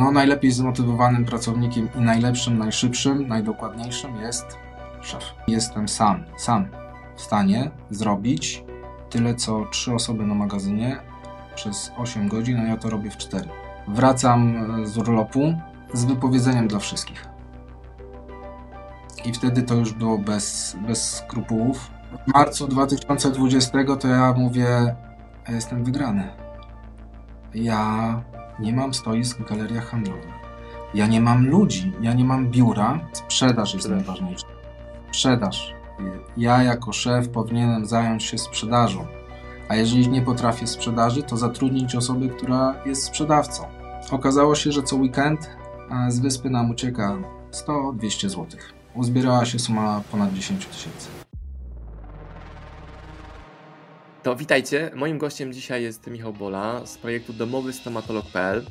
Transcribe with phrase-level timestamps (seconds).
[0.00, 4.44] No, najlepiej zmotywowanym pracownikiem i najlepszym, najszybszym, najdokładniejszym jest
[5.02, 5.24] szef.
[5.48, 6.68] Jestem sam, sam
[7.16, 8.64] w stanie zrobić
[9.10, 10.96] tyle, co trzy osoby na magazynie
[11.54, 13.48] przez 8 godzin, a ja to robię w 4.
[13.88, 15.54] Wracam e, z urlopu
[15.92, 17.28] z wypowiedzeniem dla wszystkich.
[19.24, 21.90] I wtedy to już było bez, bez skrupułów.
[22.26, 24.94] W marcu 2020 to ja mówię,
[25.48, 26.28] ja jestem wygrany.
[27.54, 28.22] Ja
[28.60, 30.40] nie mam stoisk w galeriach handlowych.
[30.94, 33.00] Ja nie mam ludzi, ja nie mam biura.
[33.12, 34.06] Sprzedaż jest Sprzedaż.
[34.06, 34.46] najważniejsza.
[35.12, 35.74] Sprzedaż.
[36.36, 39.06] Ja jako szef powinienem zająć się sprzedażą.
[39.68, 43.62] A jeżeli nie potrafię sprzedaży, to zatrudnić osobę, która jest sprzedawcą.
[44.10, 45.50] Okazało się, że co weekend
[46.08, 47.16] z wyspy nam ucieka
[47.52, 48.46] 100-200 zł.
[48.94, 51.19] Uzbierała się suma ponad 10 tysięcy.
[54.22, 54.90] To witajcie.
[54.94, 58.66] Moim gościem dzisiaj jest Michał Bola z projektu domowystomatolog.pl.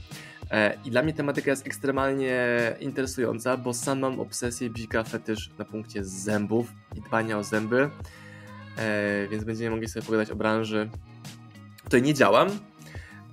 [0.51, 2.37] E, I dla mnie tematyka jest ekstremalnie
[2.79, 7.89] interesująca, bo sam mam obsesję bzika fetysz na punkcie zębów i dbania o zęby.
[8.77, 10.89] E, Więc będziemy mogli sobie pogadać o branży,
[11.77, 12.47] w której nie działam.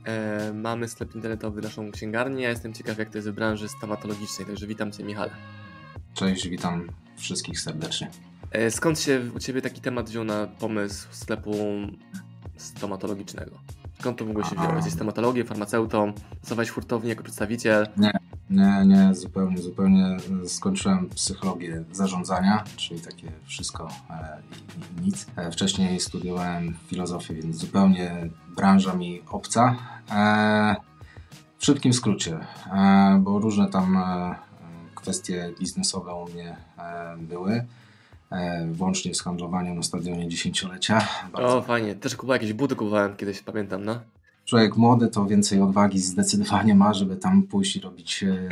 [0.04, 2.42] E, Mamy sklep internetowy, naszą księgarnię.
[2.44, 5.30] Ja jestem ciekaw, jak to jest w branży stomatologicznej, także witam Cię, Michale.
[6.14, 6.86] Cześć, witam
[7.16, 8.10] wszystkich serdecznie.
[8.50, 11.52] E, Skąd się u Ciebie taki temat wziął na pomysł sklepu
[12.56, 13.58] stomatologicznego?
[14.00, 14.74] Skąd to w ogóle się wzięło?
[14.74, 17.88] Jesteś stomatologiem, farmaceutą, w hurtowni jako przedstawiciel.
[18.50, 25.26] Nie, nie, zupełnie, zupełnie skończyłem psychologię zarządzania, czyli takie wszystko e, i, i nic.
[25.36, 29.76] E, wcześniej studiowałem filozofię, więc zupełnie branża mi obca.
[31.58, 32.38] W szybkim skrócie,
[33.18, 33.98] bo różne tam
[34.94, 36.56] kwestie biznesowe u mnie
[37.18, 37.64] były,
[38.72, 41.08] włącznie z handlowaniem na stadionie dziesięciolecia.
[41.32, 41.94] Bardzo O, fajnie.
[41.94, 44.00] Też kupowałem jakieś buty, kupowałem kiedyś, pamiętam, no.
[44.44, 48.48] człowiek młody to więcej odwagi zdecydowanie ma, żeby tam pójść i robić e,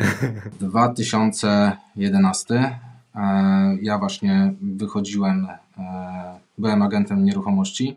[0.60, 2.78] 2011.
[3.14, 5.46] E, Ja właśnie wychodziłem,
[5.78, 7.96] e, byłem agentem nieruchomości.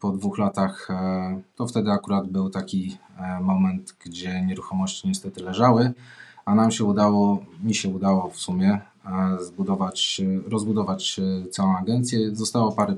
[0.00, 5.92] Po dwóch latach, e, to wtedy akurat był taki e, moment, gdzie nieruchomości niestety leżały,
[6.44, 8.80] a nam się udało, mi się udało w sumie e,
[9.40, 12.36] zbudować, rozbudować e, całą agencję.
[12.36, 12.96] Zostało parę, e,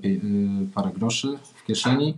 [0.74, 2.16] parę groszy w kieszeni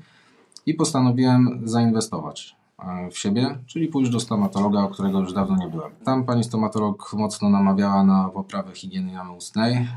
[0.66, 5.68] i postanowiłem zainwestować e, w siebie, czyli pójść do stomatologa, u którego już dawno nie
[5.68, 5.90] byłem.
[6.04, 9.88] Tam pani stomatolog mocno namawiała na poprawę higieny jamy ustnej.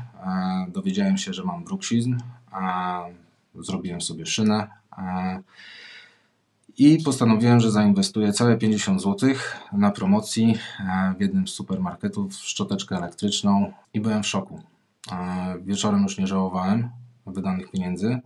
[0.68, 2.18] Dowiedziałem się, że mam bruksizm.
[3.54, 4.68] Zrobiłem sobie szynę.
[6.80, 9.30] I postanowiłem, że zainwestuję całe 50 zł
[9.72, 14.60] na promocji e, w jednym z supermarketów szczoteczkę elektryczną i byłem w szoku.
[15.12, 16.90] E, Wieczorem już nie żałowałem
[17.26, 18.20] wydanych pieniędzy.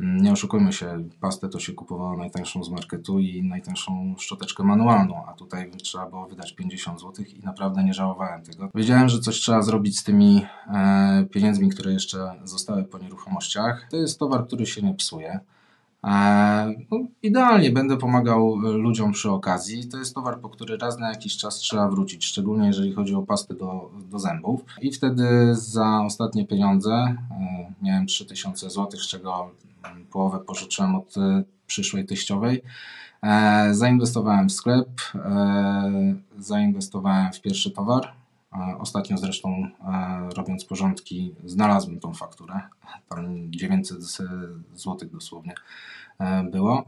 [0.00, 5.26] Mm, Nie oszukujmy się, pastę to się kupowało najtańszą z marketu i najtańszą szczoteczkę manualną,
[5.26, 8.68] a tutaj trzeba było wydać 50 zł i naprawdę nie żałowałem tego.
[8.74, 13.86] Wiedziałem, że coś trzeba zrobić z tymi e, pieniędzmi, które jeszcze zostały po nieruchomościach.
[13.90, 15.40] To jest towar, który się nie psuje.
[16.04, 19.88] E, no, idealnie będę pomagał e, ludziom przy okazji.
[19.88, 23.22] To jest towar, po który raz na jakiś czas trzeba wrócić, szczególnie jeżeli chodzi o
[23.22, 24.64] pastę do, do zębów.
[24.82, 27.16] I wtedy za ostatnie pieniądze e,
[27.82, 29.50] miałem 3000 zł, z czego
[30.10, 31.14] połowę pożyczyłem od
[31.66, 32.62] przyszłej teściowej.
[33.70, 34.88] Zainwestowałem w sklep,
[36.38, 38.12] zainwestowałem w pierwszy towar.
[38.56, 42.60] E, Ostatnio zresztą e, robiąc porządki znalazłem tą fakturę.
[43.08, 44.02] Tam 900
[44.74, 45.54] zł dosłownie
[46.18, 46.84] e, było.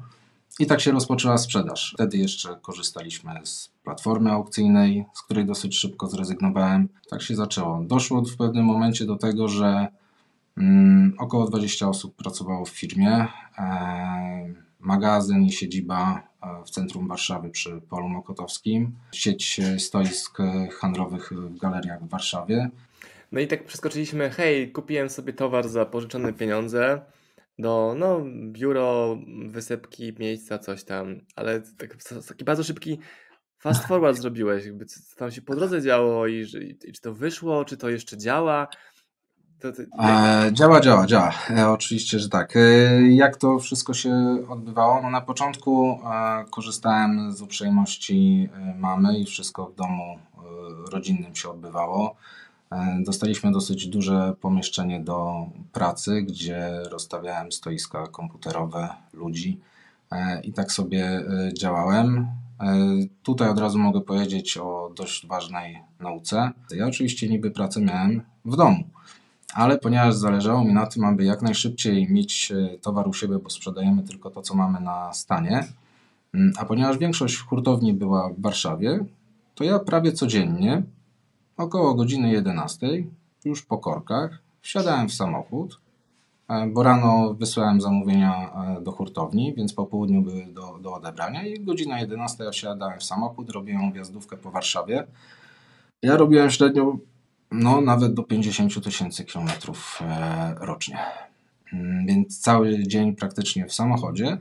[0.60, 1.92] I tak się rozpoczęła sprzedaż.
[1.94, 6.88] Wtedy jeszcze korzystaliśmy z platformy aukcyjnej, z której dosyć szybko zrezygnowałem.
[7.10, 7.84] Tak się zaczęło.
[7.84, 9.88] Doszło w pewnym momencie do tego, że
[10.56, 13.26] mm, około 20 osób pracowało w firmie.
[14.80, 16.27] Magazyn i siedziba
[16.66, 18.92] w centrum Warszawy przy Polu Mokotowskim.
[19.12, 22.70] Sieć e, stoisk e, handlowych w galeriach w Warszawie.
[23.32, 27.00] No i tak przeskoczyliśmy, hej, kupiłem sobie towar za pożyczone pieniądze
[27.58, 28.20] do, no,
[28.52, 31.96] biuro, wysypki, miejsca, coś tam, ale tak,
[32.28, 32.98] taki bardzo szybki
[33.58, 37.14] fast forward zrobiłeś, jakby co tam się po drodze działo i, że- i czy to
[37.14, 38.68] wyszło, czy to jeszcze działa.
[39.60, 39.68] To,
[39.98, 41.32] E, działa, działa, działa.
[41.50, 42.56] E, oczywiście, że tak.
[42.56, 42.60] E,
[43.08, 45.02] jak to wszystko się odbywało?
[45.02, 51.36] No na początku e, korzystałem z uprzejmości e, mamy i wszystko w domu e, rodzinnym
[51.36, 52.16] się odbywało.
[53.00, 59.60] Dostaliśmy dosyć duże pomieszczenie do pracy, gdzie rozstawiałem stoiska komputerowe ludzi
[60.42, 61.24] i tak sobie
[61.58, 62.28] działałem.
[63.22, 66.50] Tutaj od razu mogę powiedzieć o dość ważnej nauce.
[66.70, 68.84] Ja oczywiście niby pracę miałem w domu
[69.54, 73.50] ale ponieważ zależało mi na tym, aby jak najszybciej mieć e, towar u siebie, bo
[73.50, 75.64] sprzedajemy tylko to, co mamy na stanie,
[76.34, 79.04] mm, a ponieważ większość hurtowni była w Warszawie,
[79.54, 80.82] to ja prawie codziennie,
[81.56, 82.86] około godziny 11,
[83.44, 85.80] już po korkach, wsiadałem w samochód,
[86.48, 91.46] e, bo rano wysłałem zamówienia e, do hurtowni, więc po południu były do, do odebrania
[91.46, 95.06] i godzina 11 ja wsiadałem w samochód, robiłem wjazdówkę po Warszawie.
[96.02, 96.98] Ja robiłem średnio
[97.50, 100.98] no, nawet do 50 tysięcy kilometrów e, rocznie.
[101.72, 104.38] Mm, Więc cały dzień praktycznie w samochodzie.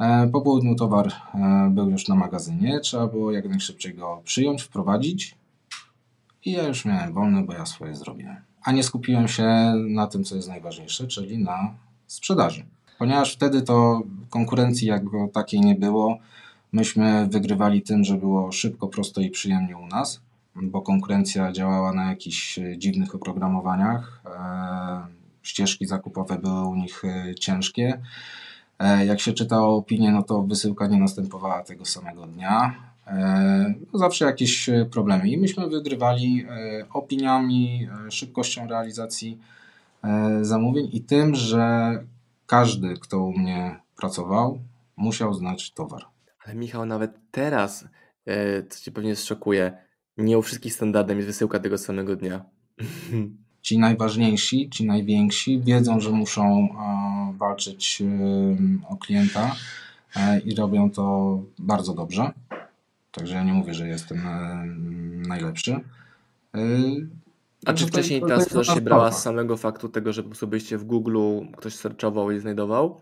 [0.00, 4.62] E, Po południu towar e, był już na magazynie, trzeba było jak najszybciej go przyjąć,
[4.62, 5.34] wprowadzić
[6.44, 8.36] i ja już miałem wolne, bo ja swoje zrobiłem.
[8.62, 11.74] A nie skupiłem się na tym, co jest najważniejsze, czyli na
[12.06, 12.64] sprzedaży.
[12.98, 16.18] Ponieważ wtedy to konkurencji jako takiej nie było,
[16.72, 20.20] myśmy wygrywali tym, że było szybko, prosto i przyjemnie u nas,
[20.62, 24.22] bo konkurencja działała na jakichś e, dziwnych oprogramowaniach.
[24.26, 28.00] E, Ścieżki zakupowe były u nich e, ciężkie.
[29.06, 32.74] Jak się czytało opinię, no to wysyłka nie następowała tego samego dnia.
[33.92, 35.28] No zawsze jakieś problemy.
[35.28, 36.46] I myśmy wygrywali
[36.92, 39.38] opiniami, szybkością realizacji
[40.40, 41.98] zamówień i tym, że
[42.46, 44.60] każdy, kto u mnie pracował,
[44.96, 46.04] musiał znać towar.
[46.44, 47.84] Ale Michał, nawet teraz,
[48.70, 49.78] co cię pewnie zszokuje,
[50.18, 52.44] nie u wszystkich standardem jest wysyłka tego samego dnia.
[53.62, 58.06] Ci najważniejsi, ci najwięksi wiedzą, że muszą e, walczyć e,
[58.88, 59.56] o klienta
[60.16, 62.32] e, i robią to bardzo dobrze.
[63.12, 64.22] Także ja nie mówię, że jestem
[65.28, 65.80] najlepszy.
[67.66, 70.78] A czy wcześniej ta sprzedaż się brała z samego faktu tego, że po prostu byście
[70.78, 71.18] w Google
[71.56, 73.00] ktoś searchował i znajdował?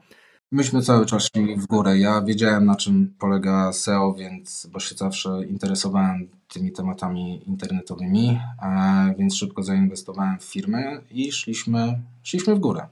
[0.55, 1.99] Myśmy cały czas szli w górę.
[1.99, 9.15] Ja wiedziałem, na czym polega SEO, więc bo się zawsze interesowałem tymi tematami internetowymi, e,
[9.19, 12.87] więc szybko zainwestowałem w firmę i szliśmy, szliśmy w górę.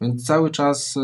[0.00, 1.00] Więc cały czas y,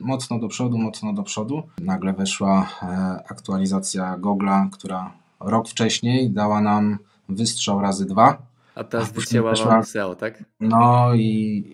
[0.00, 1.62] mocno do przodu, mocno do przodu.
[1.78, 2.86] Nagle weszła e,
[3.28, 6.98] aktualizacja Google'a, która rok wcześniej dała nam
[7.28, 8.42] wystrzał razy dwa.
[8.74, 10.44] A teraz wycięła wam SEO, tak?
[10.60, 11.64] No i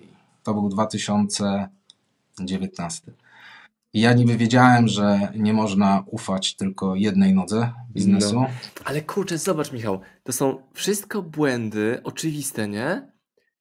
[0.42, 3.12] to był 2019.
[3.96, 8.34] Ja niby wiedziałem, że nie można ufać tylko jednej nodze biznesu.
[8.34, 8.46] No.
[8.84, 13.12] Ale kurczę, zobacz Michał, to są wszystko błędy oczywiste, nie?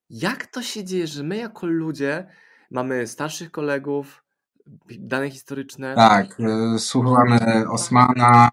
[0.09, 2.27] Jak to się dzieje, że my jako ludzie
[2.71, 4.23] mamy starszych kolegów,
[4.99, 6.39] dane historyczne, Tak,
[6.75, 8.49] y, słuchamy Osmana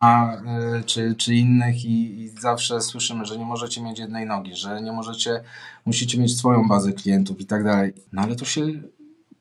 [0.81, 4.83] y, czy, czy innych i, i zawsze słyszymy, że nie możecie mieć jednej nogi, że
[4.83, 5.43] nie możecie,
[5.85, 7.93] musicie mieć swoją bazę klientów i tak dalej.
[8.13, 8.61] No ale to się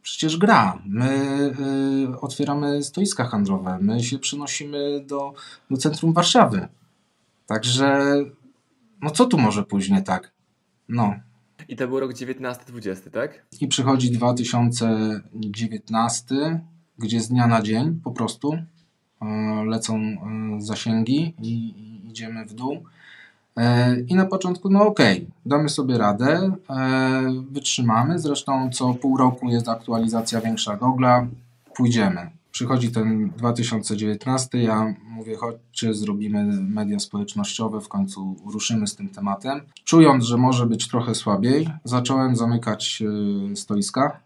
[0.01, 0.81] przecież gra.
[0.85, 1.09] My
[2.13, 5.33] y, otwieramy stoiska handlowe, my się przenosimy do,
[5.71, 6.67] do centrum Warszawy.
[7.45, 8.15] Także,
[9.01, 10.31] no co tu może pójść nie tak?
[10.89, 11.15] No.
[11.67, 13.45] i to był rok 19-20, tak?
[13.61, 16.35] I przychodzi 2019,
[16.97, 18.65] gdzie z dnia na dzień po prostu e,
[19.65, 20.17] lecą e,
[20.59, 22.83] zasięgi i, i idziemy w dół.
[23.57, 28.19] E, I na początku, no okej, damy sobie radę, e, wytrzymamy.
[28.19, 31.27] Zresztą co pół roku jest aktualizacja większa Google'a,
[31.75, 32.29] pójdziemy.
[32.51, 39.61] Przychodzi ten 2019, ja mówię, chodźcie, zrobimy media społecznościowe, w końcu ruszymy z tym tematem.
[39.83, 43.03] Czując, że może być trochę słabiej, zacząłem zamykać
[43.51, 44.19] e, stoiska,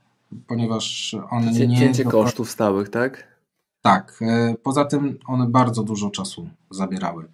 [0.48, 1.78] ponieważ one Cię, nie...
[1.78, 3.36] cięcie kosztów stałych, tak?
[3.82, 4.20] Tak,
[4.64, 7.26] poza tym one bardzo dużo czasu zabierały.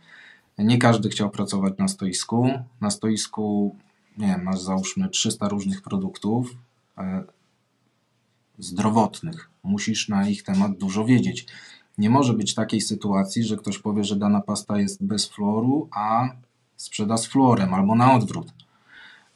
[0.64, 2.50] Nie każdy chciał pracować na stoisku.
[2.82, 3.76] Na stoisku,
[4.18, 6.56] nie wiem, masz załóżmy 300 różnych produktów
[6.98, 7.24] e,
[8.60, 9.50] zdrowotnych.
[9.64, 11.46] Musisz na ich temat dużo wiedzieć.
[11.98, 16.30] Nie może być takiej sytuacji, że ktoś powie, że dana pasta jest bez fluoru, a
[16.76, 18.54] sprzeda z fluorem albo na odwrót.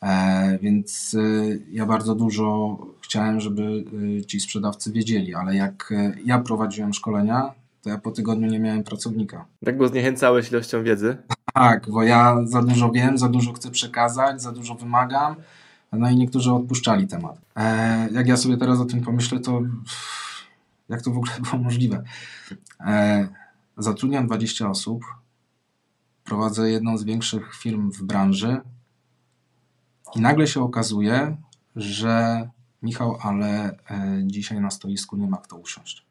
[0.01, 3.85] E, więc e, ja bardzo dużo chciałem, żeby
[4.27, 5.93] ci sprzedawcy wiedzieli, ale jak
[6.25, 7.53] ja prowadziłem szkolenia,
[7.85, 9.45] to ja po tygodniu nie miałem pracownika.
[9.65, 11.17] Tak, bo zniechęcałeś ilością wiedzy.
[11.53, 15.35] Tak, bo ja za dużo wiem, za dużo chcę przekazać, za dużo wymagam,
[15.91, 17.37] no i niektórzy odpuszczali temat.
[17.55, 20.45] E, jak ja sobie teraz o tym pomyślę, to pff,
[20.89, 22.03] jak to w ogóle było możliwe?
[22.79, 23.27] E,
[23.77, 25.05] zatrudniam 20 osób,
[26.23, 28.61] prowadzę jedną z większych firm w branży
[30.15, 31.37] i nagle się okazuje,
[31.75, 32.49] że
[32.81, 36.04] Michał, ale e, dzisiaj na stoisku nie ma kto usiąść.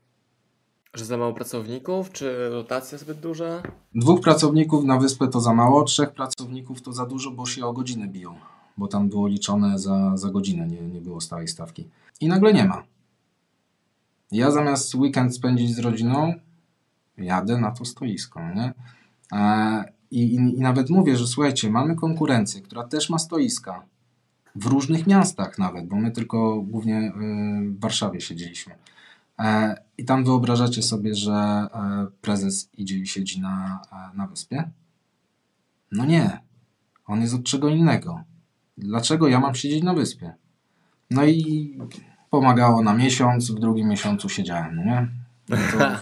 [0.94, 3.62] Że za mało pracowników, czy rotacja zbyt duża?
[3.94, 7.72] Dwóch pracowników na wyspę to za mało, trzech pracowników to za dużo, bo się o
[7.72, 8.34] godziny biją,
[8.76, 11.88] bo tam było liczone za, za godzinę, nie, nie było stałej stawki.
[12.20, 12.82] I nagle nie ma.
[14.32, 16.34] Ja zamiast weekend spędzić z rodziną,
[17.18, 18.72] jadę na to stoisko, nie?
[19.32, 23.82] E, i, i, nawet mówię, że słuchajcie, mamy konkurencję, która też ma stoiska.
[24.54, 28.74] W różnych miastach nawet, bo my tylko głównie y, w Warszawie siedzieliśmy.
[29.38, 31.68] E, I tam wyobrażacie sobie, że e,
[32.20, 34.70] prezes idzie i siedzi na, e, na wyspie?
[35.92, 36.40] No nie.
[37.06, 38.24] On jest od czego innego.
[38.78, 40.34] Dlaczego ja mam siedzieć na wyspie?
[41.10, 41.78] No i
[42.30, 45.08] pomagało na miesiąc, w drugim miesiącu siedziałem, no nie?
[45.48, 45.78] No to,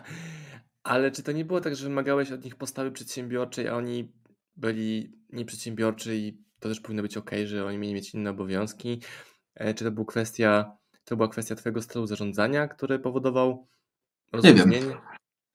[0.83, 4.13] Ale czy to nie było tak, że wymagałeś od nich postawy przedsiębiorczej, a oni
[4.57, 9.01] byli nieprzedsiębiorczy i to też powinno być ok, że oni mieli mieć inne obowiązki?
[9.77, 13.67] Czy to, był kwestia, to była kwestia Twojego stylu zarządzania, który powodował
[14.45, 14.71] Nie wiem.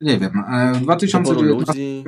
[0.02, 0.44] nie wiem.
[0.50, 2.04] e, W doboru 2019 ludzi?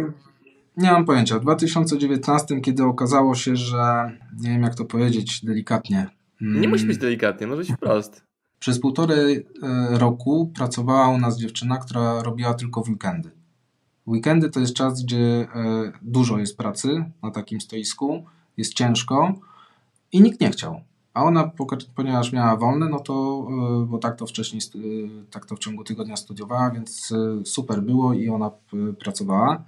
[0.77, 1.39] Nie mam pojęcia.
[1.39, 6.08] W 2019, kiedy okazało się, że nie wiem jak to powiedzieć delikatnie.
[6.41, 8.24] Nie musi być mm, delikatnie, może być wprost.
[8.60, 13.31] Przez półtorej e, roku pracowała u nas dziewczyna, która robiła tylko w weekendy.
[14.08, 15.48] Weekendy to jest czas, gdzie e,
[16.01, 18.25] dużo jest pracy na takim stoisku,
[18.58, 19.34] jest ciężko
[20.12, 20.81] i nikt nie chciał.
[21.19, 21.51] A ona,
[21.95, 23.47] ponieważ miała wolne, no to,
[23.83, 24.79] e, bo tak to wcześniej, e,
[25.31, 28.51] tak to w ciągu tygodnia studiowała, więc e, super było i ona
[28.99, 29.63] pracowała.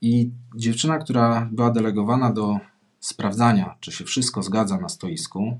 [0.00, 2.58] I dziewczyna, która była delegowana do
[3.00, 5.58] sprawdzania, czy się wszystko zgadza na stoisku,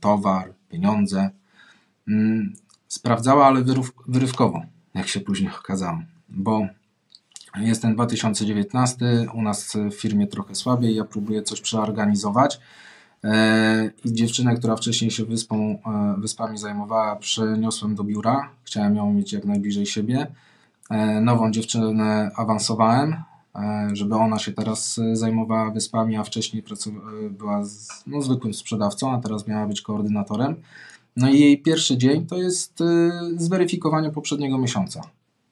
[0.00, 1.30] towar, pieniądze,
[2.08, 2.52] mm,
[2.88, 3.64] sprawdzała, ale
[4.08, 4.62] wyrywkowo,
[4.94, 6.66] jak się później okazało, bo
[7.56, 12.60] jest ten 2019, u nas w firmie trochę słabiej, ja próbuję coś przeorganizować
[14.04, 19.32] i dziewczynę, która wcześniej się wyspą, e, wyspami zajmowała, przeniosłem do biura, chciałem ją mieć
[19.32, 20.26] jak najbliżej siebie,
[20.92, 23.14] E, nową dziewczynę awansowałem,
[23.54, 27.62] e, żeby ona się teraz e, zajmowała wyspami, a wcześniej e, była
[28.06, 30.54] no, zwykłym sprzedawcą, a teraz miała być koordynatorem.
[31.16, 35.00] No i jej pierwszy dzień to jest e, zweryfikowanie poprzedniego miesiąca,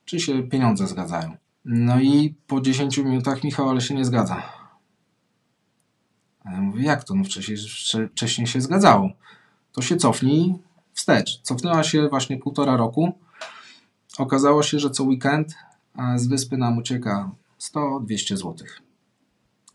[0.04, 1.36] czy się pieniądze zgadzają.
[1.64, 4.42] No i po 10 minutach Michał, ale się nie zgadza.
[6.58, 7.14] Mówię, jak to?
[7.14, 9.10] No wcześniej, wcze- wcześniej się zgadzało.
[9.72, 10.54] To się cofnij
[10.92, 11.40] wstecz.
[11.42, 13.18] Cofnęła się właśnie półtora roku.
[14.18, 15.54] Okazało się, że co weekend
[16.16, 17.30] z wyspy nam ucieka
[17.60, 18.54] 100-200 zł.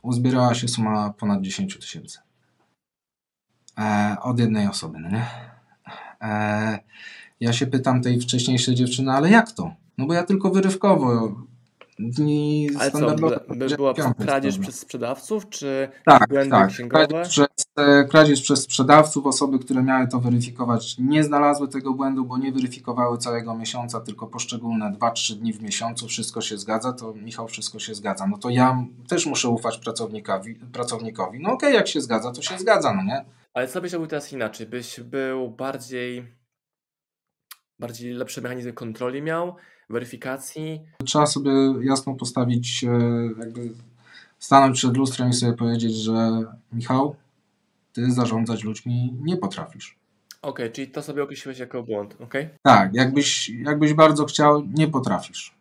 [0.01, 2.19] Uzbierała się suma ponad 10 tysięcy.
[3.79, 5.25] E, od jednej osoby, no nie?
[6.21, 6.79] E,
[7.39, 9.75] ja się pytam tej wcześniejszej dziewczyny, ale jak to?
[9.97, 11.35] No bo ja tylko wyrywkowo.
[11.99, 13.39] Dni Ale co, standardowe.
[13.49, 16.69] by, by była kradzież przez sprzedawców, czy Tak, błędy tak.
[16.69, 17.07] księgowe?
[17.07, 22.25] Kradzież przez, e, kradzież przez sprzedawców, osoby, które miały to weryfikować, nie znalazły tego błędu,
[22.25, 27.13] bo nie weryfikowały całego miesiąca, tylko poszczególne 2-3 dni w miesiącu, wszystko się zgadza, to
[27.13, 28.27] Michał, wszystko się zgadza.
[28.27, 30.55] No to ja też muszę ufać pracownikowi.
[30.55, 31.39] pracownikowi.
[31.41, 33.25] No okej, jak się zgadza, to się zgadza, no nie?
[33.53, 34.67] Ale co byś robił teraz inaczej?
[34.67, 36.25] Byś był bardziej,
[37.79, 39.55] bardziej lepsze mechanizmy kontroli miał,
[39.89, 40.81] weryfikacji?
[41.05, 41.51] Trzeba sobie
[41.81, 42.89] jasno postawić, e,
[43.39, 43.71] jakby
[44.39, 46.41] stanąć przed lustrem i sobie powiedzieć, że
[46.73, 47.15] Michał,
[47.93, 49.97] ty zarządzać ludźmi nie potrafisz.
[50.41, 52.49] Okej, czyli to sobie określiłeś jako błąd, okej?
[52.61, 55.55] Tak, jakbyś, jakbyś bardzo chciał, nie potrafisz.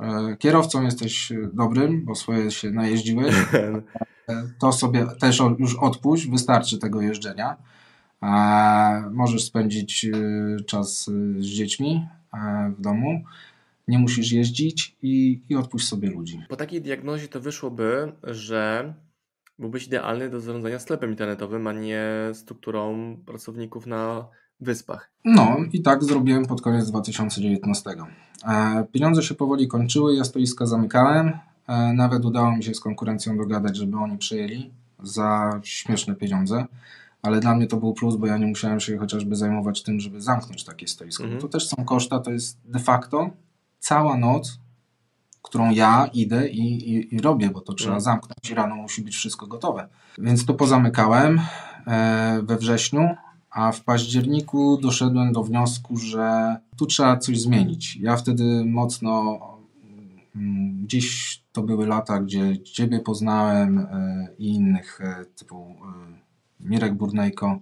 [0.00, 3.34] E, Kierowcą jesteś dobrym, bo swoje się najeździłeś.
[4.28, 7.56] E, To sobie też już odpuść, wystarczy tego jeżdżenia.
[9.10, 10.10] Możesz spędzić e,
[10.66, 13.24] czas e, z dziećmi e, w domu.
[13.88, 16.40] Nie musisz jeździć i, i odpuść sobie ludzi.
[16.48, 18.94] Po takiej diagnozie to wyszłoby, że
[19.58, 24.26] byłbyś idealny do zarządzania sklepem internetowym, a nie strukturą pracowników na
[24.60, 25.10] wyspach.
[25.24, 27.90] No i tak zrobiłem pod koniec 2019.
[28.48, 31.32] E, Pieniądze się powoli kończyły, ja stoiska zamykałem.
[31.66, 34.70] E, Nawet udało mi się z konkurencją dogadać, żeby oni przyjęli
[35.02, 36.64] za śmieszne pieniądze.
[37.24, 40.20] Ale dla mnie to był plus, bo ja nie musiałem się chociażby zajmować tym, żeby
[40.20, 41.24] zamknąć takie stoisko.
[41.24, 41.40] Mhm.
[41.40, 43.30] To też są koszta, to jest de facto
[43.78, 44.58] cała noc,
[45.42, 48.00] którą ja idę i, i, i robię, bo to trzeba Mhm.
[48.00, 49.88] zamknąć i rano musi być wszystko gotowe.
[50.18, 51.40] Więc to pozamykałem
[51.86, 53.08] e, we wrześniu,
[53.50, 57.96] a w październiku doszedłem do wniosku, że tu trzeba coś zmienić.
[57.96, 59.40] Ja wtedy mocno
[60.36, 65.76] mm, gdzieś to były lata, gdzie Ciebie poznałem e, i innych e, typu
[66.64, 67.58] Mirek Burnejko.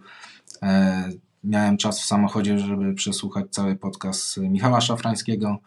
[0.63, 1.09] E,
[1.45, 5.59] Miałem czas w samochodzie, żeby przesłuchać cały podcast Michała Szafrańskiego.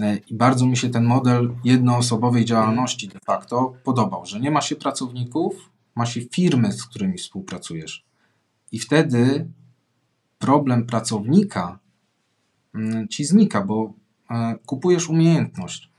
[0.00, 4.60] E, I bardzo mi się ten model jednoosobowej działalności de facto podobał, że nie ma
[4.60, 8.04] się pracowników, ma się firmy, z którymi współpracujesz.
[8.72, 9.48] I wtedy
[10.38, 11.78] problem pracownika
[12.74, 13.92] mm, ci znika, bo
[14.30, 15.90] e, kupujesz umiejętność.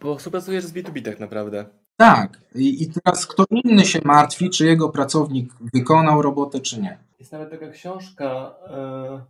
[0.00, 1.66] Bo, współpracujesz z B2B tak naprawdę.
[1.98, 6.98] Tak, i, i teraz kto inny się martwi, czy jego pracownik wykonał robotę, czy nie.
[7.18, 9.24] Jest nawet taka książka e,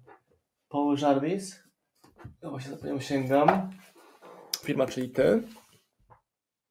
[0.68, 1.62] Paul Jarvis.
[2.42, 3.70] Ja właśnie za nią sięgam.
[4.62, 5.42] Firma, czyli ty.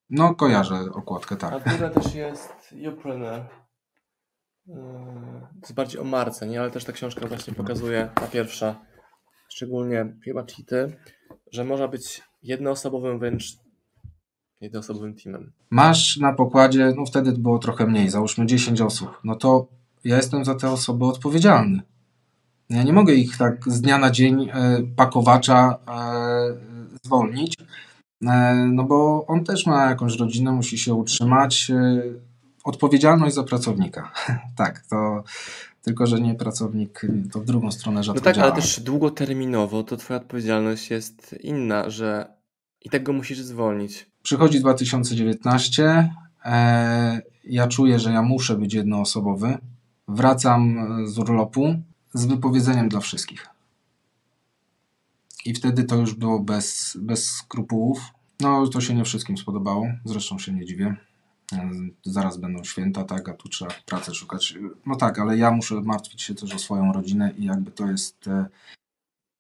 [0.10, 1.70] No, kojarzę okładkę, A tak.
[1.70, 3.40] druga też jest Youpreneur.
[3.40, 3.48] E,
[5.52, 6.62] To jest bardziej o marce, nie?
[6.62, 8.76] Ale też ta książka właśnie pokazuje, ta pierwsza,
[9.50, 10.98] szczególnie firma, czyli ty,
[11.52, 13.67] że można być jednoosobowym wręcz
[14.62, 15.52] jednoosobowym teamem.
[15.70, 19.68] Masz na pokładzie, no wtedy było trochę mniej, załóżmy 10 osób, no to
[20.04, 21.82] ja jestem za te osoby odpowiedzialny.
[22.70, 27.56] Ja nie mogę ich tak z dnia na dzień e, pakowacza e, zwolnić,
[28.28, 31.72] e, no bo on też ma jakąś rodzinę, musi się utrzymać.
[32.64, 34.12] Odpowiedzialność za pracownika.
[34.58, 35.24] tak, to
[35.82, 38.48] tylko, że nie pracownik, to w drugą stronę rzadko No tak, działa.
[38.48, 42.37] ale też długoterminowo to twoja odpowiedzialność jest inna, że
[42.82, 44.10] i tak go musisz zwolnić.
[44.24, 46.10] Przychodzi 2019,
[46.46, 49.58] e, ja czuję, że ja muszę być jednoosobowy.
[50.08, 51.76] Wracam z urlopu
[52.14, 53.48] z wypowiedzeniem dla wszystkich.
[55.46, 58.00] I wtedy to już było bez, bez skrupułów.
[58.40, 60.96] No, to się nie wszystkim spodobało, zresztą się nie dziwię.
[61.54, 61.70] E,
[62.06, 64.56] Zaraz będą święta, tak, a tu trzeba pracę szukać.
[64.86, 68.28] No tak, ale ja muszę martwić się też o swoją rodzinę i jakby to jest,
[68.28, 68.46] e,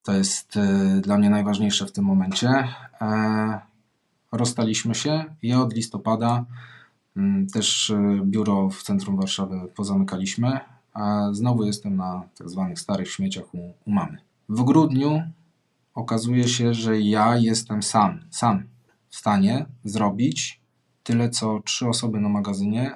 [0.07, 2.67] to jest e, dla mnie najważniejsze w tym momencie.
[3.01, 3.61] E,
[4.31, 6.45] Rozstaliśmy się i od listopada
[7.17, 10.59] mm, też e, biuro w centrum Warszawy pozamykaliśmy,
[10.93, 14.17] a znowu jestem na tak zwanych starych śmieciach u, u mamy.
[14.49, 15.21] W grudniu
[15.93, 18.63] okazuje się, że ja jestem sam, sam
[19.09, 20.61] w stanie zrobić
[21.03, 22.95] tyle, co trzy osoby na magazynie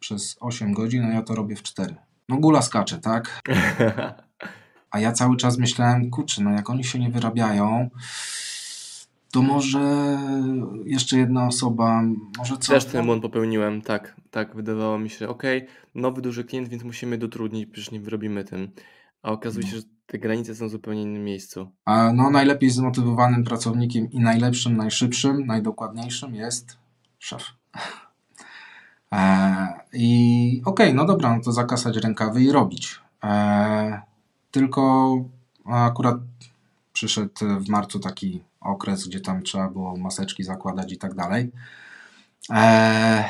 [0.00, 1.96] przez 8 godzin, a ja to robię w 4.
[2.28, 3.40] No gula skacze, tak?
[4.90, 7.90] A ja cały czas myślałem, kurczę, no jak oni się nie wyrabiają,
[9.32, 10.18] to może
[10.84, 12.02] jeszcze jedna osoba,
[12.38, 12.72] może co?
[12.72, 17.18] Też ten błąd popełniłem, tak, tak, wydawało mi się, okej, nowy duży klient, więc musimy
[17.18, 18.70] dotrudnić, przecież nie wyrobimy tym.
[19.22, 21.70] A okazuje się, że te granice są w zupełnie innym miejscu.
[21.84, 26.78] A no, najlepiej zmotywowanym pracownikiem i najlepszym, najszybszym, najdokładniejszym jest
[27.18, 27.42] szef.
[29.12, 33.00] E, I okej, no dobra, no to zakasać rękawy i robić.
[33.24, 34.02] E,
[34.50, 35.14] tylko
[35.66, 36.16] akurat
[36.92, 41.50] przyszedł w marcu taki okres, gdzie tam trzeba było maseczki zakładać i tak dalej.
[42.50, 43.24] E,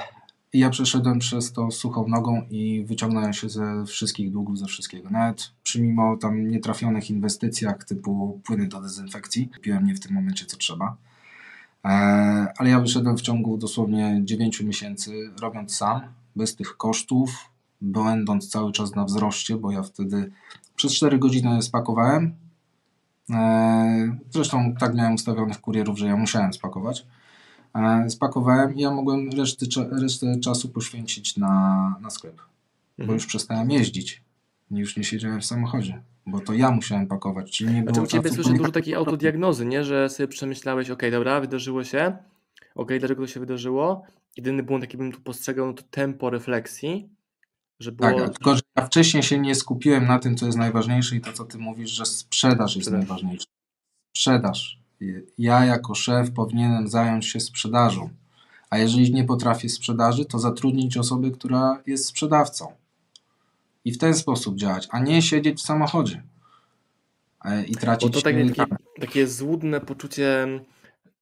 [0.53, 5.11] ja przeszedłem przez to suchą nogą i wyciągnąłem się ze wszystkich długów, ze wszystkiego.
[5.11, 10.47] Nawet przy mimo tam nietrafionych inwestycjach typu płyny do dezynfekcji, kupiłem nie w tym momencie
[10.47, 10.97] co trzeba.
[11.85, 11.89] E,
[12.59, 16.01] ale ja wyszedłem w ciągu dosłownie 9 miesięcy, robiąc sam,
[16.37, 17.31] bez tych kosztów,
[17.81, 20.31] będąc cały czas na wzroście, bo ja wtedy
[20.79, 22.35] przez 4 godziny spakowałem.
[23.31, 27.07] E, Zresztą tak miałem ustawionych kurierów, że ja musiałem spakować.
[27.75, 33.15] E, Spakowałem i ja mogłem resztę, cza- resztę czasu poświęcić na, na sklep, bo Mhm.
[33.17, 34.23] już przestałem jeździć.
[34.71, 38.09] Już nie siedziałem w samochodzie, bo to ja musiałem pakować, czyli nie Znaczy było u
[38.09, 39.85] Ciebie czasu słyszę po- dużo takiej autodiagnozy, nie?
[39.85, 42.17] Że sobie przemyślałeś, okej, dobra, wydarzyło się,
[42.75, 44.03] okej, dlaczego to się wydarzyło?
[44.37, 47.09] Jedyny błąd, jaki bym tu postrzegał, no to tempo refleksji,
[47.81, 48.21] że było...
[48.21, 51.33] Tak, tylko że ja wcześniej się nie skupiłem na tym, co jest najważniejsze i to,
[51.33, 53.09] co ty mówisz, że sprzedaż jest Sprzedaż.
[53.09, 53.45] najważniejsza.
[54.17, 54.79] Sprzedaż.
[55.39, 58.11] Ja jako szef powinienem zająć się sprzedażą.
[58.71, 62.73] A jeżeli nie potrafię sprzedaży, to zatrudnić osobę, która jest sprzedawcą.
[63.85, 66.23] I w ten sposób działać, a nie siedzieć w samochodzie
[67.45, 70.47] e, i Bo tracić to takie, takie, takie złudne poczucie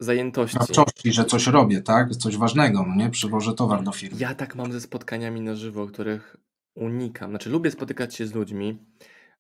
[0.01, 0.55] zajętości.
[0.55, 2.17] sprawczości, że coś robię, tak?
[2.17, 3.11] Coś ważnego, no nie?
[3.11, 4.19] Przywożę towar do firmy.
[4.21, 6.37] Ja tak mam ze spotkaniami na żywo, których
[6.77, 7.31] unikam.
[7.31, 8.87] Znaczy, lubię spotykać się z ludźmi,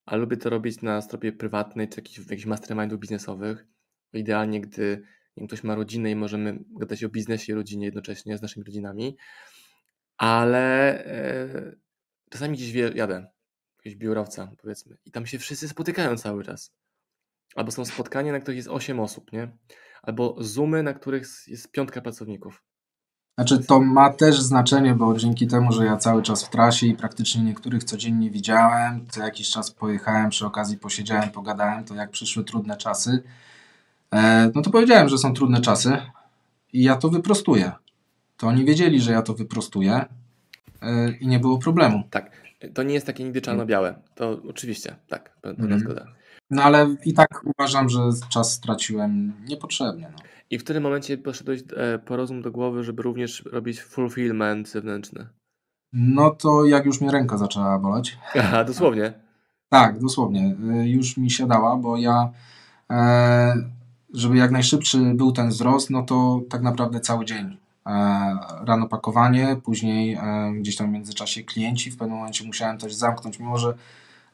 [0.07, 3.66] ale lubię to robić na stopie prywatnej czy jakichś, jakichś mastermindów biznesowych.
[4.12, 5.03] Idealnie, gdy
[5.46, 9.16] ktoś ma rodzinę i możemy gadać o biznesie i rodzinie jednocześnie z naszymi rodzinami.
[10.16, 11.77] Ale e,
[12.31, 13.27] czasami gdzieś jadę,
[13.79, 16.75] jakiegoś biurowca, powiedzmy, i tam się wszyscy spotykają cały czas.
[17.55, 19.57] Albo są spotkania, na których jest 8 osób, nie?
[20.03, 22.65] Albo zoomy, na których jest piątka pracowników.
[23.38, 26.94] Znaczy to ma też znaczenie, bo dzięki temu, że ja cały czas w trasie i
[26.94, 32.44] praktycznie niektórych codziennie widziałem, co jakiś czas pojechałem, przy okazji posiedziałem, pogadałem, to jak przyszły
[32.44, 33.22] trudne czasy,
[34.12, 35.99] e, no to powiedziałem, że są trudne czasy
[36.72, 37.72] i ja to wyprostuję.
[38.37, 40.05] To oni wiedzieli, że ja to wyprostuję
[40.83, 42.03] e, i nie było problemu.
[42.11, 42.31] Tak,
[42.75, 43.94] to nie jest takie nigdy czarno-białe.
[44.14, 45.81] To oczywiście, tak, pe- pełna Mhm.
[45.81, 46.07] zgoda.
[46.51, 50.09] No ale i tak uważam, że czas straciłem niepotrzebnie.
[50.12, 50.18] No.
[50.51, 55.27] I w którym momencie poszedłeś e, po rozum do głowy, żeby również robić fulfillment zewnętrzny?
[55.93, 59.13] no to jak już mnie ręka zaczęła boleć, Aha, dosłownie.
[59.69, 60.57] Tak, dosłownie.
[60.83, 62.31] Y, Już mi siadała, bo ja,
[62.91, 63.55] e,
[64.15, 67.57] żeby jak najszybszy był ten wzrost, no to tak naprawdę cały dzień.
[67.87, 67.91] E,
[68.65, 71.91] rano pakowanie, później e, gdzieś tam w międzyczasie klienci.
[71.91, 73.75] W pewnym momencie musiałem też zamknąć, mimo że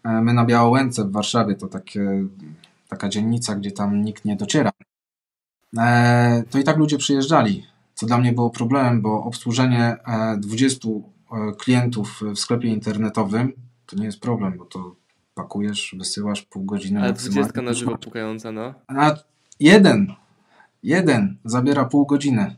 [0.04, 2.24] e, my na Białołęce w Warszawie to takie,
[2.88, 4.70] taka dzielnica, gdzie tam nikt nie dociera.
[5.78, 10.88] E, to i tak ludzie przyjeżdżali, co dla mnie było problemem, bo obsłużenie e, 20
[10.88, 13.52] e, klientów w sklepie internetowym
[13.86, 14.96] to nie jest problem, bo to
[15.34, 17.34] pakujesz, wysyłasz pół godziny Ale maksymalnie.
[17.34, 18.74] dwudziestka na żywo pukająca, no.
[18.88, 19.14] A
[19.60, 20.14] jeden,
[20.82, 22.56] jeden zabiera pół godziny.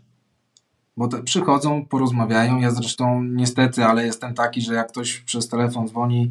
[0.96, 2.60] Bo te przychodzą, porozmawiają.
[2.60, 6.30] Ja zresztą niestety, ale jestem taki, że jak ktoś przez telefon dzwoni,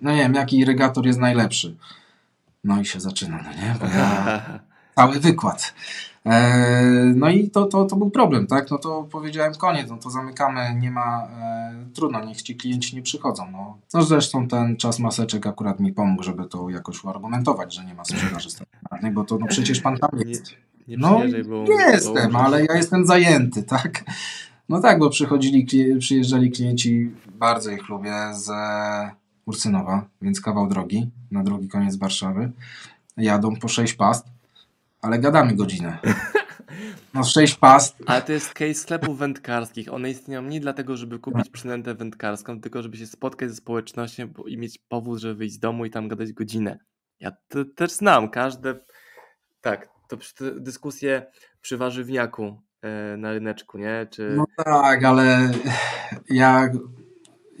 [0.00, 1.76] no nie wiem, jaki irygator jest najlepszy.
[2.64, 3.76] No i się zaczyna, no nie?
[3.80, 4.42] Bo ja
[4.96, 5.74] cały wykład.
[6.26, 8.70] E, no i to, to, to był problem, tak?
[8.70, 13.02] No to powiedziałem koniec, no to zamykamy, nie ma, e, trudno, niech ci klienci nie
[13.02, 13.50] przychodzą.
[13.50, 13.78] No.
[13.94, 18.04] no zresztą ten czas maseczek akurat mi pomógł, żeby to jakoś uargumentować, że nie ma
[18.04, 20.44] sprzedaży stacjonarnej, bo to no przecież pan tam jest.
[20.88, 21.64] Nie No przyjeżdżaj, bo...
[21.68, 24.04] Jestem, bo- ale ja jestem zajęty, tak?
[24.68, 25.66] No tak, bo przychodzili,
[25.98, 28.50] przyjeżdżali klienci, bardzo ich lubię, z
[29.46, 32.52] Ursynowa, więc kawał drogi, na drugi koniec Warszawy.
[33.16, 34.26] Jadą po 6 past,
[35.02, 35.98] ale gadamy godzinę.
[37.14, 39.92] No 6 past, Ale to jest case sklepów wędkarskich.
[39.92, 44.58] One istnieją nie dlatego, żeby kupić przynętę wędkarską, tylko żeby się spotkać ze społecznością i
[44.58, 46.78] mieć powód, żeby wyjść z domu i tam gadać godzinę.
[47.20, 48.74] Ja to też znam, każde...
[49.60, 50.16] Tak, to
[50.60, 51.26] dyskusje
[51.60, 54.06] przy warzywniaku e, na ryneczku, nie?
[54.10, 54.34] Czy...
[54.36, 55.50] no tak, ale
[56.30, 56.72] jak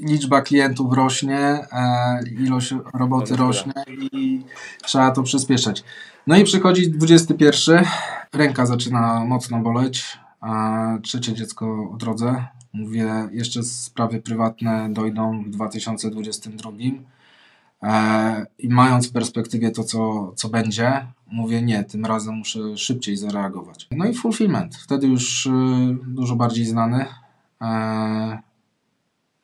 [0.02, 3.72] liczba klientów rośnie, e, ilość roboty rośnie
[4.12, 4.42] i
[4.82, 5.84] trzeba to przyspieszać.
[6.26, 7.84] No i przychodzi 21,
[8.32, 12.44] ręka zaczyna mocno boleć, a trzecie dziecko w drodze.
[12.72, 16.70] Mówię, jeszcze sprawy prywatne dojdą w 2022.
[17.82, 23.16] E, I mając w perspektywie to, co, co będzie, mówię nie, tym razem muszę szybciej
[23.16, 23.88] zareagować.
[23.90, 25.50] No i fulfillment, wtedy już y,
[26.06, 27.06] dużo bardziej znany.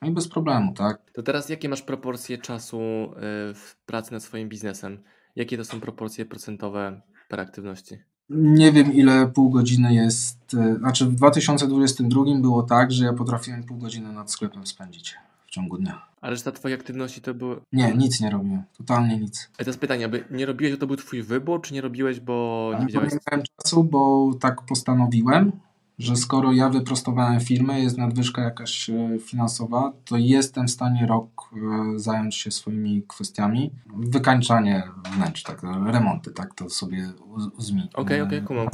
[0.00, 1.10] E, no i bez problemu, tak?
[1.12, 3.10] To teraz jakie masz proporcje czasu e,
[3.54, 5.02] w pracy nad swoim biznesem?
[5.36, 7.98] Jakie to są proporcje procentowe per aktywności?
[8.30, 10.54] Nie wiem, ile pół godziny jest.
[10.54, 15.14] e, Znaczy, w 2022 było tak, że ja potrafiłem pół godziny nad sklepem spędzić
[15.46, 16.08] w ciągu dnia.
[16.20, 17.60] A reszta twojej aktywności to były...
[17.72, 18.62] Nie, nic nie robiłem.
[18.78, 19.50] Totalnie nic.
[19.54, 22.76] A teraz pytanie, aby nie robiłeś, to był twój wybór, czy nie robiłeś, bo nie
[22.76, 23.12] Ale wiedziałeś...
[23.12, 25.52] nie miałem czasu, bo tak postanowiłem,
[25.98, 31.50] że skoro ja wyprostowałem firmę, jest nadwyżka jakaś e, finansowa, to jestem w stanie rok
[31.94, 33.70] e, zająć się swoimi kwestiami.
[33.96, 34.82] Wykańczanie
[35.16, 37.88] wnętrz, tak, remonty, tak, to sobie uz- uzmi.
[37.94, 38.68] Okej, e, okej, kumam.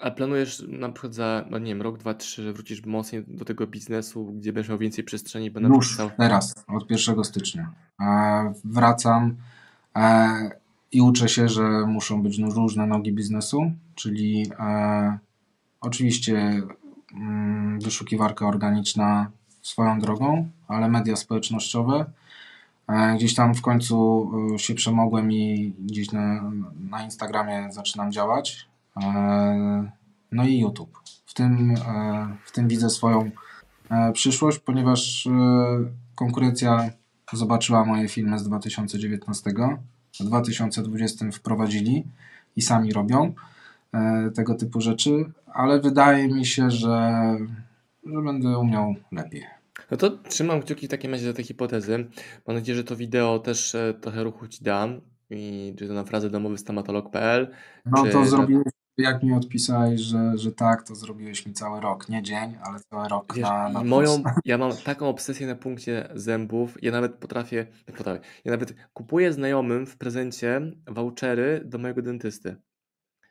[0.00, 3.44] A, planujesz na przykład za, no nie wiem, rok, dwa, trzy, że wrócisz mocniej do
[3.44, 6.10] tego biznesu, gdzie będziesz miał więcej przestrzeni, będę Już pisał.
[6.18, 7.72] teraz, od 1 stycznia.
[8.64, 9.36] Wracam
[10.92, 14.46] i uczę się, że muszą być różne nogi biznesu, czyli
[15.84, 16.62] oczywiście
[17.14, 19.30] mm, wyszukiwarka organiczna
[19.62, 22.04] swoją drogą, ale media społecznościowe.
[22.88, 26.50] E, gdzieś tam w końcu e, się przemogłem i gdzieś na,
[26.90, 28.68] na Instagramie zaczynam działać.
[29.02, 29.90] E,
[30.32, 30.98] no i YouTube.
[31.26, 31.74] W tym,
[32.44, 33.30] w tym widzę swoją
[34.12, 35.28] przyszłość, ponieważ
[36.14, 36.90] konkurencja
[37.32, 39.50] zobaczyła moje filmy z 2019.
[40.20, 42.04] W 2020 wprowadzili
[42.56, 43.34] i sami robią
[44.34, 45.10] tego typu rzeczy,
[45.46, 47.22] ale wydaje mi się, że,
[48.06, 49.44] że będę umiał lepiej.
[49.90, 52.06] No to trzymam kciuki w takim razie za te hipotezy.
[52.46, 54.88] Mam nadzieję, że to wideo też e, trochę ruchu ci da.
[55.30, 57.50] I czy to na frazę domowy stomatolog.pl.
[57.86, 58.64] No to zrobiłeś,
[58.96, 63.08] jak mi odpisałeś, że, że tak, to zrobiłeś mi cały rok, nie dzień, ale cały
[63.08, 64.34] rok Wiesz, na, na moją, plus.
[64.44, 69.86] ja mam taką obsesję na punkcie zębów, ja nawet potrafię, potrafię, ja nawet kupuję znajomym
[69.86, 72.56] w prezencie vouchery do mojego dentysty.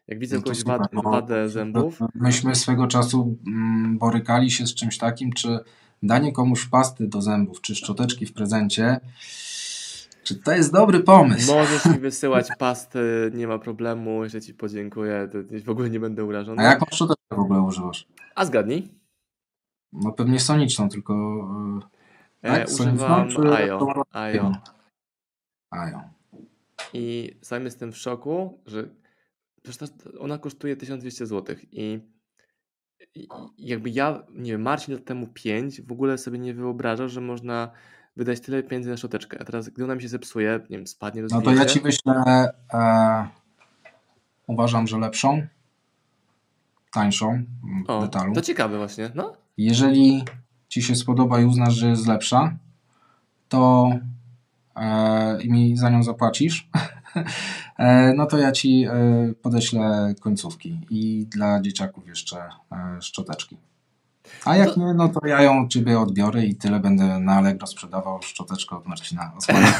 [0.07, 4.97] Jak widzę No jakąś wad, wadę zębów, Myśmy swego czasu mm, borykali się z czymś
[4.97, 5.59] takim, czy
[6.03, 8.99] danie komuś pasty do zębów, czy szczoteczki w prezencie,
[10.23, 11.53] czy to jest dobry pomysł?
[11.53, 16.25] możesz mi wysyłać pasty, nie ma problemu, jeszcze ci podziękuję, to w ogóle nie będę
[16.25, 16.61] urażony.
[16.61, 18.07] A jaką szczoteczkę w ogóle używasz?
[18.35, 18.87] A zgadnij,
[19.93, 21.13] No pewnie soniczną, tylko...
[22.43, 23.49] e, e, Tak, soniczną, używam
[24.11, 24.55] Ajo.
[25.71, 26.01] A ją.
[26.93, 28.89] I sam jestem w szoku, że
[29.63, 31.99] przecież ona kosztuje 1200 zł i,
[33.15, 37.21] i jakby ja, nie wiem, Marcin lat temu 5 w ogóle sobie nie wyobrażał, że
[37.21, 37.71] można
[38.15, 39.38] wydać tyle pieniędzy na szczoteczkę.
[39.41, 41.82] A teraz, gdy ona mi się zepsuje, nie wiem, spadnie do No to ja ci
[41.82, 42.13] wyślę,
[42.73, 43.28] e,
[44.47, 45.47] uważam, że lepszą,
[46.91, 47.45] tańszą m,
[47.88, 48.34] o, detalu.
[48.34, 49.34] to ciekawe właśnie, no.
[49.58, 50.23] Jeżeli
[50.67, 52.58] ci się spodoba i uznasz, że jest lepsza,
[53.49, 53.89] to
[54.76, 56.69] e, i mi za nią zapłacisz,
[58.15, 62.38] no to ja ci e, podeślę końcówki i dla dzieciaków jeszcze
[62.71, 63.58] e, szczoteczki.
[64.45, 67.67] A jak To- nie, no to ja ją ciebie odbiorę i tyle będę na Allegro
[67.67, 69.73] sprzedawał szczoteczkę od Marcina Osmana.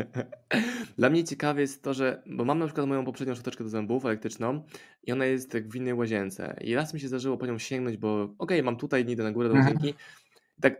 [0.98, 4.04] Dla mnie ciekawe jest to, że, bo mam na przykład moją poprzednią szczoteczkę do zębów
[4.04, 4.62] elektryczną
[5.02, 8.28] i ona jest w innej łazience i raz mi się zdarzyło po nią sięgnąć, bo
[8.38, 9.74] okej, mam tutaj, nie idę na górę do Mhm.
[9.76, 9.98] łazienki,
[10.60, 10.74] tak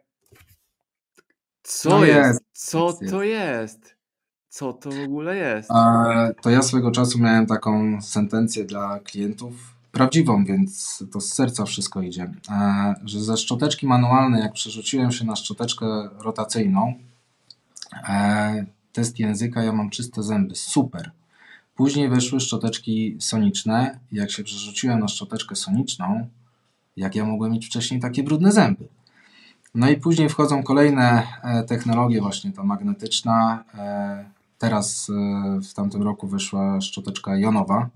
[1.63, 2.19] co No jest?
[2.29, 3.96] jest, Co to jest?
[4.57, 5.71] Co to w ogóle jest?
[5.71, 9.53] E, To ja swego czasu miałem taką sentencję dla klientów.
[9.93, 12.31] prawdziwą, więc to z serca wszystko idzie.
[12.51, 15.87] E, że ze szczoteczki manualnej, jak przerzuciłem się na szczoteczkę
[16.19, 16.95] rotacyjną,
[18.09, 21.11] e, test języka, ja mam czyste zęby, super.
[21.75, 23.99] Później wyszły szczoteczki soniczne.
[24.13, 26.29] Jak się przerzuciłem na szczoteczkę soniczną,
[26.97, 28.89] jak ja mogłem mieć wcześniej takie brudne zęby?
[29.75, 33.65] No i później wchodzą kolejne e, technologie, właśnie ta magnetyczna.
[34.57, 37.89] E, teraz e, w tamtym roku wyszła szczoteczka jonowa.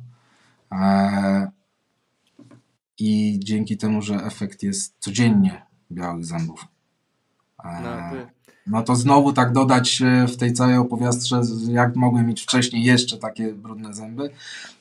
[2.99, 6.65] I dzięki temu, że efekt jest codziennie białych zębów.
[7.65, 7.71] No,
[8.67, 13.53] no to znowu tak dodać w tej całej opowiastce, jak mogłem mieć wcześniej jeszcze takie
[13.53, 14.31] brudne zęby,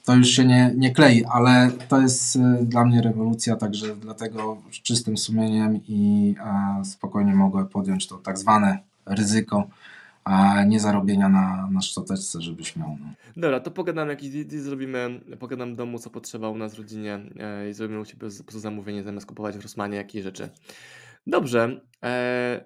[0.05, 4.57] to już się nie, nie klei, ale to jest y, dla mnie rewolucja, także dlatego
[4.71, 6.35] z czystym sumieniem i
[6.83, 9.67] spokojnie mogę podjąć to tak zwane ryzyko,
[10.29, 12.97] a nie zarobienia na, na szczoteczce, żebyś miał.
[12.99, 13.13] No.
[13.37, 17.73] Dobra, to pogadam jakiś zrobimy, pogadam domu, co potrzeba u nas w rodzinie e, i
[17.73, 20.49] zrobimy u Ciebie po zamówienie, zamiast kupować w Rosmanie jakieś rzeczy.
[21.27, 22.65] Dobrze, e,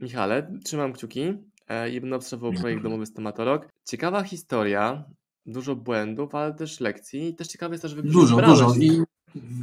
[0.00, 1.34] Michale, trzymam kciuki
[1.68, 3.68] e, i będę obserwował projekt Domowy Stomatolog.
[3.84, 5.04] Ciekawa historia,
[5.46, 7.28] dużo błędów, ale też lekcji.
[7.28, 8.74] I też ciekawe jest to, że Dużo, dużo.
[8.80, 9.02] I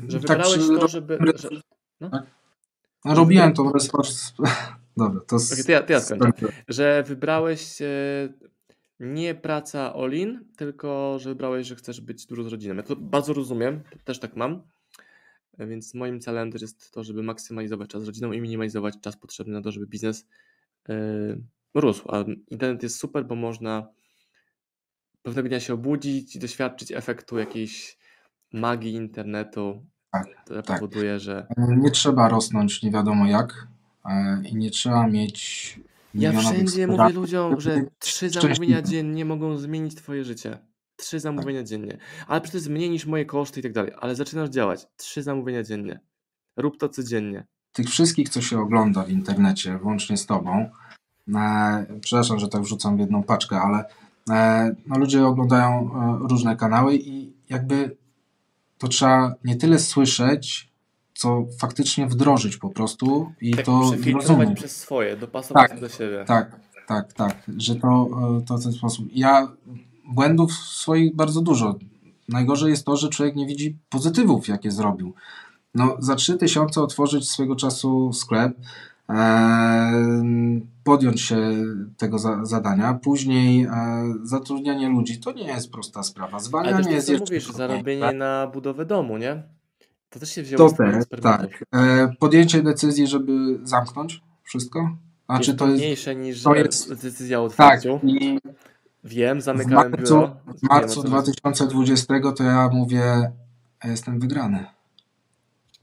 [0.08, 1.20] że tak wybrałeś to, żeby...
[1.36, 1.50] Że,
[2.02, 2.10] no?
[2.10, 2.24] tak?
[3.06, 3.92] robiłem to bez
[4.98, 6.48] Dobra, to, okay, to, ja, to ja skończę.
[6.68, 7.86] Że wybrałeś e,
[9.00, 12.76] nie praca all-in, tylko że wybrałeś, że chcesz być dużo z rodziną.
[12.76, 14.62] Ja to bardzo rozumiem, też tak mam.
[15.58, 19.18] E, więc moim celem też jest to, żeby maksymalizować czas z rodziną i minimalizować czas
[19.18, 20.28] potrzebny na to, żeby biznes
[20.88, 22.12] yy, rósł.
[22.12, 23.88] A internet jest super, bo można
[25.24, 27.98] pewnego dnia się obudzić i doświadczyć efektu jakiejś
[28.54, 30.80] magii internetu, tak, która tak.
[30.80, 31.48] powoduje, że.
[31.58, 33.68] Nie trzeba rosnąć nie wiadomo jak
[34.52, 35.80] i nie trzeba mieć.
[36.16, 40.58] Ja wszędzie mówię ludziom, że trzy zamówienia dziennie mogą zmienić Twoje życie.
[40.96, 41.68] Trzy zamówienia tak.
[41.68, 41.98] dziennie.
[42.28, 43.92] Ale przecież mniej niż moje koszty i tak dalej.
[44.00, 44.88] Ale zaczynasz działać.
[44.98, 46.00] Trzy zamówienia dziennie.
[46.58, 47.48] Rób to codziennie.
[47.74, 50.70] Tych wszystkich, co się ogląda w internecie, włącznie z Tobą,
[51.36, 53.86] e, przepraszam, że tak wrzucam w jedną paczkę, ale
[54.30, 57.98] e, no, ludzie oglądają e, różne kanały i jakby
[58.78, 60.71] to trzeba nie tyle słyszeć,
[61.22, 64.54] co faktycznie wdrożyć po prostu i tak, to zrozumieć.
[64.56, 66.24] przez swoje, dopasować tak, do siebie.
[66.28, 66.56] Tak,
[66.88, 69.06] tak, tak, że to, e, to w ten sposób.
[69.14, 69.52] Ja
[70.14, 71.76] błędów swoich bardzo dużo.
[72.30, 75.14] Najgorzej jest to, że człowiek nie widzi pozytywów, jakie zrobił.
[75.76, 78.58] No, za 3000 otworzyć swego czasu sklep,
[79.10, 79.92] e,
[80.84, 81.38] podjąć się
[81.98, 83.70] tego za, zadania, później e,
[84.24, 86.40] zatrudnianie ludzi, to nie jest prosta sprawa.
[86.40, 88.16] Zwalnianie Ale to jest co mówisz, zarobienie tak?
[88.16, 89.44] na budowę domu, nie?
[90.12, 91.64] To też się wzięło to z też, tak.
[91.74, 94.98] E, podjęcie decyzji, żeby zamknąć wszystko.
[95.26, 97.94] Znaczy, jest to jest mniejsze niż to jest, decyzja o otwarciu.
[97.94, 98.40] Tak, i
[99.04, 100.36] Wiem, zamykałem w marcu, biuro.
[100.46, 103.32] W marcu 2020 to ja mówię,
[103.84, 104.66] ja jestem wygrany.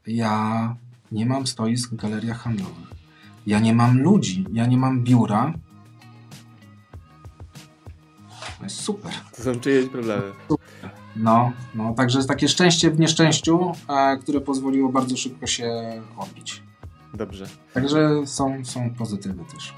[0.06, 0.76] Ja
[1.12, 2.88] nie mam stoisk w galeriach handlowych.
[3.46, 5.52] Ja nie mam ludzi, ja nie mam biura.
[8.58, 9.12] To jest super.
[9.36, 10.32] To są czyjeś problemy.
[10.48, 10.97] Super.
[11.18, 15.70] No, no, także jest takie szczęście w nieszczęściu, e, które pozwoliło bardzo szybko się
[16.16, 16.62] odbić.
[17.14, 17.46] Dobrze.
[17.74, 19.74] Także są, są pozytywy też.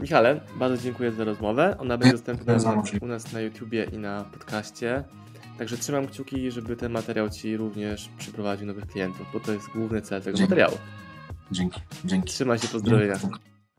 [0.00, 1.76] Michale, bardzo dziękuję za rozmowę.
[1.78, 2.56] Ona będzie dostępna
[3.00, 5.04] u nas na YouTubie i na podcaście.
[5.58, 10.02] Także trzymam kciuki, żeby ten materiał Ci również przyprowadził nowych klientów, bo to jest główny
[10.02, 10.50] cel tego Dzięki.
[10.50, 10.78] materiału.
[11.50, 11.80] Dzięki.
[12.04, 12.32] Dzięki.
[12.32, 13.18] Trzymaj się, pozdrowienia.
[13.18, 13.38] Dzięki.